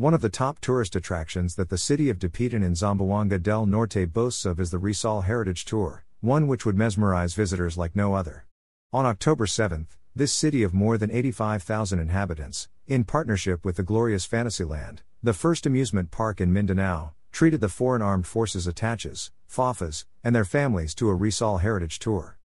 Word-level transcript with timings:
One 0.00 0.14
of 0.14 0.22
the 0.22 0.30
top 0.30 0.60
tourist 0.60 0.96
attractions 0.96 1.56
that 1.56 1.68
the 1.68 1.76
city 1.76 2.08
of 2.08 2.18
Dapitan 2.18 2.64
in 2.64 2.72
Zamboanga 2.72 3.38
del 3.38 3.66
Norte 3.66 4.10
boasts 4.10 4.46
of 4.46 4.58
is 4.58 4.70
the 4.70 4.78
Rizal 4.78 5.20
Heritage 5.20 5.66
Tour, 5.66 6.06
one 6.20 6.46
which 6.46 6.64
would 6.64 6.74
mesmerize 6.74 7.34
visitors 7.34 7.76
like 7.76 7.94
no 7.94 8.14
other. 8.14 8.46
On 8.94 9.04
October 9.04 9.44
7th, 9.44 9.98
this 10.16 10.32
city 10.32 10.62
of 10.62 10.72
more 10.72 10.96
than 10.96 11.10
85,000 11.10 11.98
inhabitants, 11.98 12.70
in 12.86 13.04
partnership 13.04 13.62
with 13.62 13.76
the 13.76 13.82
Gloria's 13.82 14.24
Fantasyland, 14.24 15.02
the 15.22 15.34
first 15.34 15.66
amusement 15.66 16.10
park 16.10 16.40
in 16.40 16.50
Mindanao, 16.50 17.12
treated 17.30 17.60
the 17.60 17.68
foreign 17.68 18.00
armed 18.00 18.26
forces 18.26 18.66
attaches, 18.66 19.30
FAFAs, 19.50 20.06
and 20.24 20.34
their 20.34 20.46
families 20.46 20.94
to 20.94 21.10
a 21.10 21.14
Rizal 21.14 21.58
Heritage 21.58 21.98
Tour. 21.98 22.38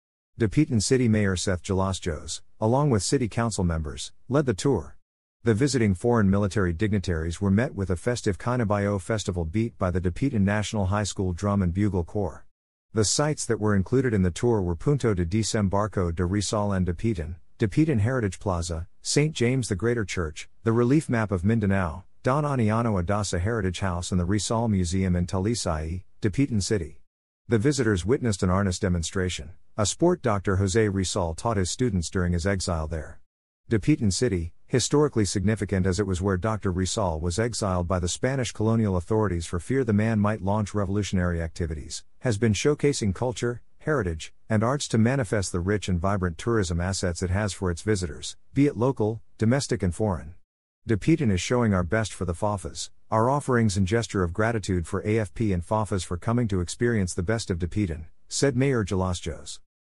Dapitan 0.41 0.81
City 0.83 1.07
Mayor 1.07 1.37
Seth 1.37 1.63
Jalosjos, 1.63 2.41
along 2.59 2.89
with 2.89 3.03
city 3.03 3.29
council 3.29 3.63
members, 3.63 4.11
led 4.31 4.47
the 4.47 4.55
tour. 4.55 4.97
The 5.45 5.55
visiting 5.55 5.95
foreign 5.95 6.31
military 6.31 6.73
dignitaries 6.73 7.41
were 7.41 7.51
met 7.51 7.75
with 7.75 7.91
a 7.91 7.97
festive 7.97 8.39
Kinabayo 8.39 9.01
festival 9.01 9.45
beat 9.45 9.77
by 9.77 9.91
the 9.91 10.01
Dapitan 10.01 10.43
National 10.43 10.87
High 10.87 11.03
School 11.03 11.33
Drum 11.33 11.63
and 11.63 11.75
Bugle 11.75 12.05
Corps. 12.05 12.47
The 12.95 13.05
sites 13.05 13.45
that 13.47 13.59
were 13.59 13.75
included 13.75 14.15
in 14.15 14.23
the 14.23 14.31
tour 14.31 14.63
were 14.63 14.77
Punto 14.77 15.15
de 15.15 15.27
Desembarco 15.27 16.15
de 16.15 16.25
Rizal 16.25 16.73
en 16.73 16.87
Dapitan, 16.87 17.35
Dapitan 17.59 17.99
Heritage 17.99 18.39
Plaza, 18.39 18.87
St. 19.01 19.35
James 19.35 19.69
the 19.69 19.75
Greater 19.75 20.05
Church, 20.05 20.49
the 20.63 20.71
relief 20.71 21.09
map 21.09 21.33
of 21.33 21.45
Mindanao, 21.45 22.05
Don 22.23 22.45
Aniano 22.45 23.03
Adasa 23.03 23.41
Heritage 23.41 23.81
House 23.81 24.13
and 24.13 24.21
the 24.21 24.25
Rizal 24.25 24.69
Museum 24.69 25.17
in 25.17 25.27
Talisay, 25.27 26.05
Dapitan 26.21 26.63
City. 26.63 27.01
The 27.49 27.59
visitors 27.59 28.07
witnessed 28.07 28.45
an 28.45 28.49
arnis 28.49 28.79
demonstration, 28.79 29.51
a 29.77 29.87
sport 29.87 30.23
Dr. 30.23 30.59
Jose 30.59 30.89
Rizal 30.89 31.35
taught 31.35 31.57
his 31.57 31.69
students 31.69 32.11
during 32.11 32.33
his 32.33 32.47
exile 32.47 32.87
there. 32.87 33.19
Dapitan 33.69 34.13
City, 34.13 34.53
historically 34.73 35.27
significant 35.27 35.85
as 35.85 36.01
it 36.01 36.07
was 36.07 36.23
where 36.23 36.39
Dr. 36.39 36.73
Rizal 36.73 37.21
was 37.21 37.39
exiled 37.39 37.87
by 37.87 37.99
the 37.99 38.09
Spanish 38.09 38.53
colonial 38.53 38.97
authorities 38.97 39.45
for 39.45 39.61
fear 39.61 39.85
the 39.85 39.93
man 39.93 40.19
might 40.19 40.41
launch 40.41 40.73
revolutionary 40.73 41.43
activities, 41.43 42.05
has 42.21 42.39
been 42.39 42.55
showcasing 42.55 43.15
culture, 43.15 43.61
heritage, 43.81 44.33
and 44.49 44.65
arts 44.65 44.89
to 44.89 44.97
manifest 44.97 45.53
the 45.53 45.61
rich 45.61 45.91
and 45.91 46.01
vibrant 46.01 46.39
tourism 46.39 46.81
assets 46.81 47.23
it 47.23 47.29
has 47.29 47.53
for 47.53 47.71
its 47.71 47.83
visitors, 47.83 48.39
be 48.55 48.67
it 48.67 48.75
local, 48.75 49.21
domestic, 49.37 49.83
and 49.83 49.95
foreign. 49.95 50.33
Dapitan 50.89 51.31
is 51.31 51.43
showing 51.43 51.75
our 51.75 51.85
best 51.85 52.15
for 52.15 52.25
the 52.25 52.33
FAFAs, 52.33 52.89
our 53.11 53.29
offerings 53.29 53.77
and 53.77 53.87
gesture 53.87 54.23
of 54.23 54.33
gratitude 54.33 54.87
for 54.87 55.03
AFP 55.03 55.53
and 55.53 55.63
FAFAs 55.63 56.03
for 56.03 56.17
coming 56.17 56.49
to 56.49 56.63
experience 56.63 57.13
the 57.13 57.23
best 57.23 57.51
of 57.51 57.59
Dapitan, 57.59 58.07
said 58.27 58.57
Mayor 58.57 58.87
Jalosjos. 58.87 59.59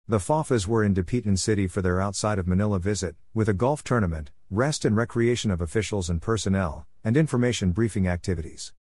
The 0.09 0.19
FAFAs 0.19 0.67
were 0.67 0.83
in 0.83 0.95
Dapitan 0.95 1.39
City 1.39 1.69
for 1.69 1.83
their 1.83 2.01
outside 2.01 2.39
of 2.39 2.49
Manila 2.49 2.81
visit, 2.81 3.15
with 3.35 3.49
a 3.49 3.55
golf 3.55 3.85
tournament, 3.85 4.33
rest 4.53 4.85
and 4.85 4.95
recreation 4.95 5.51
of 5.51 5.63
officials 5.63 6.11
and 6.11 6.21
personnel, 6.21 6.87
and 7.03 7.17
information 7.17 7.73
briefing 7.73 8.07
activities. 8.07 8.75